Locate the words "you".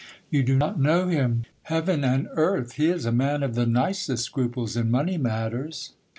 0.31-0.41